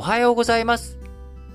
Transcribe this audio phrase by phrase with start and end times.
[0.00, 0.98] おはようございます。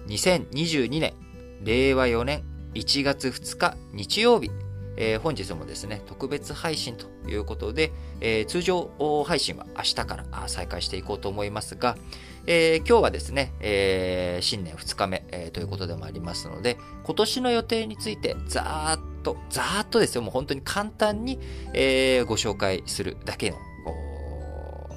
[0.06, 1.16] 2022年、
[1.64, 2.44] 令和4年
[2.76, 4.52] 1月2日日曜日、
[4.98, 8.92] えー、本日もですね、特別配信ということで、えー、通常
[9.26, 11.98] 配信は明日から再開していこうと思いますが、
[12.46, 21.40] えー、今日はですね、え新年2日目、えということでもありますので、今年の予定についてざーっと、ざーっとですよ、もう本当に簡単に、
[21.74, 23.58] えご紹介するだけの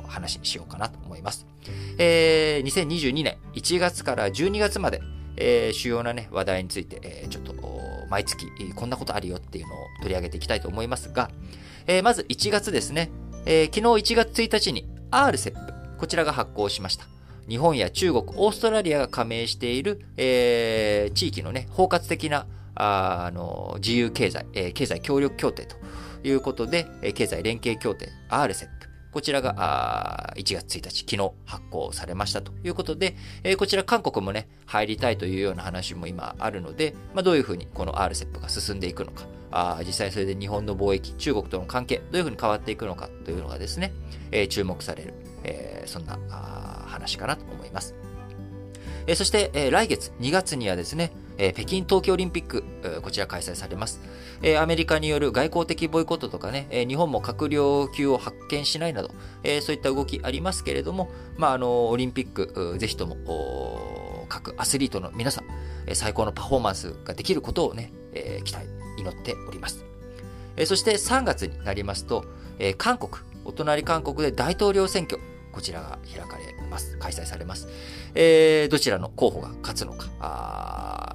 [0.09, 1.47] 話にしようかなと思います。
[1.99, 5.01] えー、2022年1月から12月まで、
[5.37, 7.55] えー、主要なね、話題について、えー、ちょっと、
[8.11, 11.31] 毎月、こんなことあるよっていうのを取り上げていきたいと思いますが、
[11.87, 13.11] えー、まず1月ですね、
[13.45, 17.07] えー、昨日1月1日に RCEP、こちらが発行しました。
[17.49, 25.77] 日本や中国、オーストラリアが加盟している、えー、地域のね、包括的なああの自由経済、えー、経済協力協定と
[26.23, 28.69] いうことで、えー、経済連携協定 RCEP、
[29.13, 43.93] こちらが1月1日、昨日発行されましたということで、えー、こちら韓国もね、入りたいというような話も今あるので、まあ、どういうふうにこの RCEP が進んでいくのか、あ実際それで日本の貿易、中国との関係、どういうふうに変わっていくのかというのがですね、
[44.31, 46.19] えー、注目される、えー、そんな
[46.87, 47.95] 話かなと思います。
[49.07, 52.65] えそして、え来月2月にはですね、え北京冬季オリンピック、
[53.01, 54.01] こちら開催されます。
[54.43, 59.11] えアメリカによる外交的ボイコットとかね、え日本も閣僚級を発見しないなど、
[59.45, 65.45] えそういった動きありますけれども、まあ、あの、オリンピック、ぜひとも、各アスリートの皆さん、
[65.95, 68.67] 最高のパフォーマンスができることをね、え期待、
[68.99, 69.85] 祈っております。
[70.57, 72.25] えそして3月になりますと、
[72.59, 73.13] え韓国、
[73.45, 75.21] お隣韓国で大統領選挙、
[75.53, 76.99] こちらが開かれます。
[76.99, 77.69] 開催されます。
[78.15, 81.08] え、どちらの候補が勝つのか、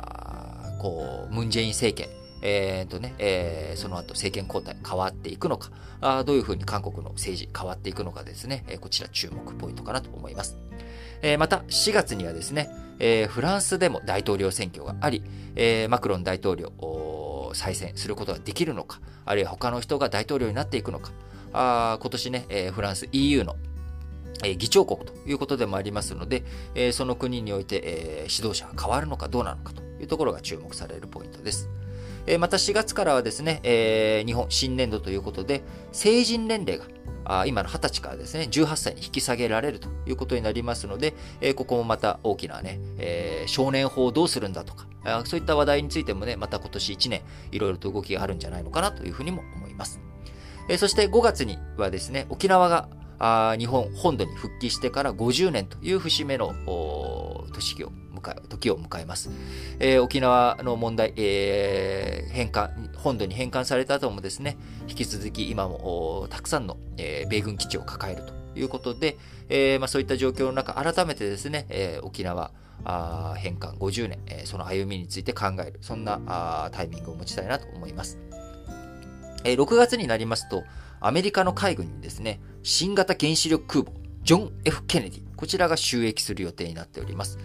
[0.83, 10.57] こう、ムンジェイン政権、えーとねえー、その後政権交代変わっていくのかあ、どういうふうに韓国の政治変わっていくのかですね、えー、こちら注目ポイントかなと思います。
[11.21, 15.23] えー、また4月にはですね、えー、フランスでも大統領選挙があり、
[15.55, 16.73] えー、マクロン大統領
[17.53, 21.11] 再選することができるのか、あるいは他の人が大統領になっていくのか、
[21.53, 23.55] あ今年ね、えー、フランス EU の
[24.43, 26.43] え議長国ということでもありますので、
[26.75, 31.69] えその国において、え指導者が変わるのかどうなのかというところが注目されるポイントです。
[32.25, 36.79] えまた4月からはですね、え日本新年度ということで、成人年齢
[37.25, 44.87] が今の20歳からですね、18歳に引き下げられるということになりますので、えここもまた大きなね、えー、少年法をどうするんだとか、
[45.25, 47.21] そういった話題についてもね、また今年1年、
[47.51, 49.99] いろいろと動きがあるんじゃないのかなというふうにも思います。
[50.69, 52.87] えそして5月にはですね、沖縄が
[53.57, 56.53] 日本本土に復帰してから50年という節目の
[57.51, 59.29] 年を迎え時を迎えます。
[59.79, 69.17] えー、沖縄の問題、えー、返還、本土に返還された後もですね、引き続き今もたくさんの、えー、米軍基地を抱えるということで、
[69.49, 72.51] えーまあ、そういった状況の中、改めてですね、えー、沖縄、
[72.85, 78.19] あ返還50年、えー、その歩みについて考える、そんなあタイミングを持ちたいなと思います。
[79.43, 80.63] えー、6月になりますと、
[80.99, 83.91] アメリカの海軍にですね、新型原子力空母、
[84.23, 87.37] ジョン・ F・ ケネディ、こちらが収益する予定になっております。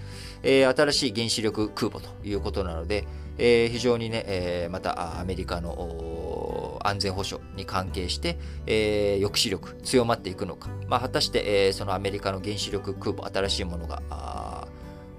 [0.44, 3.04] えー、新しい原子力空母ということなので、
[3.36, 14.68] えー、非常にね、えー、またアメリカの安全保障に関係して、えー、抑止力強まっていくのか、まあ、果たして、えー、そのアメリカの原子力空母、新しいものが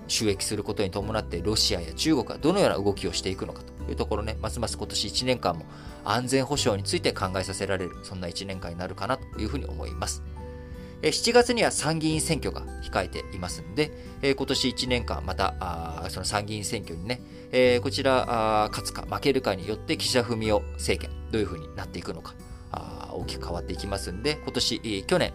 [0.08, 5.66] 収益することに伴ってロシアや中国がどのような動きをしていくのかというところね、ますます今年1年間も
[6.06, 10.24] 安全保障について考えさせられる、そんな1年間になるかなというふうに思います。
[11.02, 17.22] 7月には参議院選挙が控えていますので、今年1年間またその参議院選挙にね、
[17.82, 22.36] こちら勝つか負けるかによって岸田文雄政権どういうふうになっていくのか
[23.12, 25.34] 大きく変わっていきますんで、今年、去年、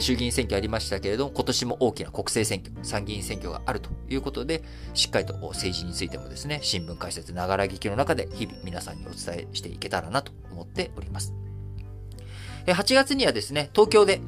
[0.00, 4.62] 衆議院選挙ありましたけれども、今年も大きな国政選挙、参議院選挙があるということで、
[4.92, 11.32] しっかりと政治についてもですね、新聞解説、ながら聞きの中で日々皆さんにお伝えしていけたらなと思っております。
[12.66, 14.20] 8月にはですね、東京で、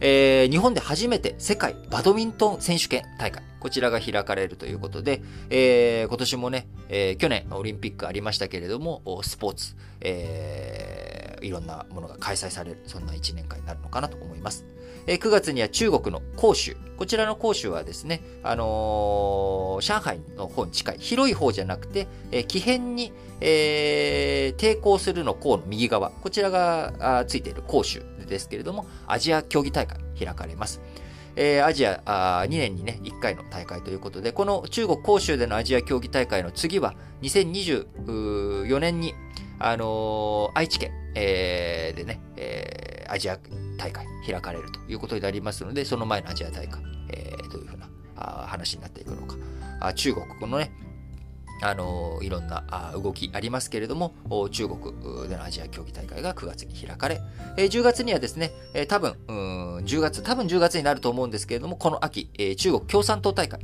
[0.00, 14.66] えー、日本で初めて世界バドミントン選手権大会、こちらが開かれるということで、えー、今年もね、えー、去年オリンピックありましたけれども、スポーツ、えー、いろんなものが開催される、そんな1年間になるのかなと思います。
[15.06, 16.76] えー、9月には中国の広州。
[16.98, 30.80] こちらの広州はですね、あのー、上海の方に近い、広い方じゃなくて、えー、奇変に、えー、抵抗するの項の右側、こちらがついている広州ですけれども、アジア競技大会開かれます。
[31.36, 39.14] えー、アジアあ2年にね、1回の大会ということで、この中国広州でのアジア競技大会の次は、2024年に、
[39.58, 43.38] あのー、愛知県、えー、でね、えー、アジア
[43.78, 47.86] 大会開かれるということになりますので、その前のアジア大会、えー、どういうふうな
[48.46, 49.36] 話になっていくのか。
[49.78, 50.72] あ中国このね、
[51.62, 54.14] あのいろんな動きありますけれども、
[54.50, 57.20] 中国でのアジア競技大会が9月に開かれ、
[57.56, 63.60] 10月にはですね、え多分、10月、多分10月になると思うんですけれども、この秋、え中国共産党大会、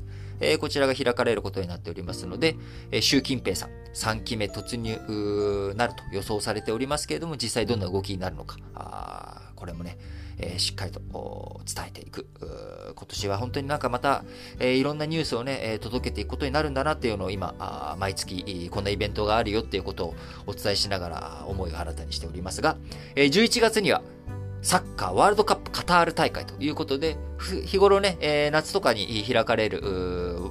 [0.61, 2.57] こちらが開かれることになっておりますので、
[3.01, 9.99] 習近平さん、3期目突入なると予想されておりますけれども、実際どんな動きになるのか、これもね、
[10.39, 11.01] えー、しっかりと
[11.65, 12.27] 伝えていく。
[12.95, 14.25] 今年は本当になんかまた、
[14.59, 20.15] えー、いろんなニュースをね、えー、届けていくことになるんだなっていうのを今、あ毎月こんなイベントがあるよっていうことを
[20.47, 22.77] お伝えしながら思いを新たにしておりますが、
[23.15, 24.03] えー、11月には
[24.63, 27.17] サッカーワールドカップカタール大会ということで、
[27.67, 29.81] 日頃ね、えー、夏とかに開かれる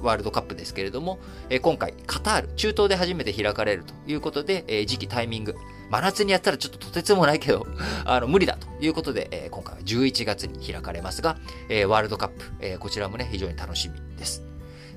[0.02, 1.18] ワールドカップですけれども、
[1.48, 5.54] えー、今回カタール、中東で初めて開かれるということで、えー、時期タイミング、
[5.88, 7.66] 真夏にやったらちょっととてつもないけど、
[8.04, 11.38] あの、無理だということで、えー、今回は11月に開かれますが、
[11.70, 14.42] えー、ワールドカップ、えー、こちらもね、非常に楽しみです。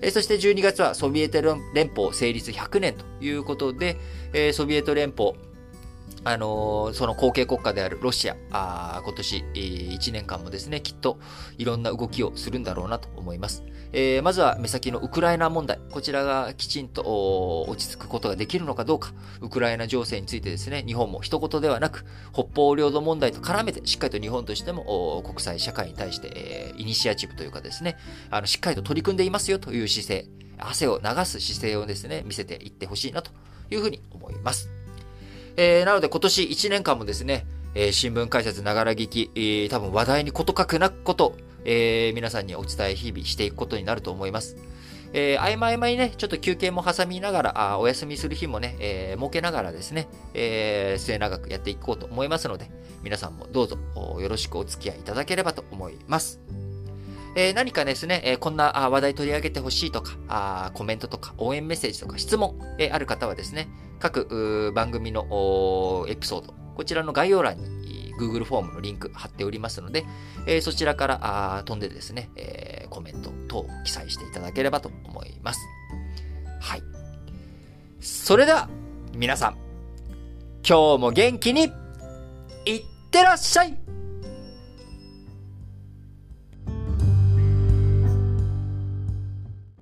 [0.02, 1.42] えー、そして12月はソビエト
[1.74, 3.98] 連邦成立100年ということで、
[4.34, 5.36] えー、ソビエト連邦、
[6.24, 11.20] あの、その後継国家であるロシア、あ今年、え、1年間もですね、きっと
[11.58, 13.64] いろんな動きをするんだろうなと思います。
[13.94, 27.98] えー、まずは目先のウクライナ問題、こちらがきちんと落ち着くことができるのかどうか、ウクライナ情勢についてですね、日本も一言ではなく、北方領土問題と絡めて、しっかりと日本としても国際社会に対して、えー、イニシアチブというかですね、
[28.32, 30.28] あのしっかりと取り組んでいますよという姿勢、
[30.58, 33.32] 汗を流す姿勢をですね、見せていってほしいなと
[33.70, 34.75] いうふうに思います。
[35.58, 44.58] えー、なので今年1年間もですね、えー、新聞解説ながら聞き、えー、多分話題にこと書くなくこと、えー、皆さんにお伝え日々していくことになると思います。
[45.14, 52.70] えー、合間合間にね、ちょっと休憩も挟みながら、あお休みする日もね、えー、設けながらですね、えー、末長くやっていこうと思いますので、
[53.02, 53.78] 皆さんもどうぞ
[54.20, 56.42] よろしくお付き合いいただければと思います。
[57.36, 63.68] えー、何かですね、えー、こんな話題取り上げてほしいとかあ、コメントとか応援メッセージとか質問、えー、ある方はですね、
[64.00, 70.06] 各番組のエピソード、こちらの概要欄に Google フォームのリンク貼っておりますので、
[70.48, 75.60] え、そちらからあ飛んでですね、え、コメント等を記載していただければと思います。
[76.62, 76.84] はい。
[78.00, 78.70] それでは、
[79.14, 79.58] 皆さん、
[80.68, 81.72] 今日も元気に、
[82.66, 83.78] いってらっしゃい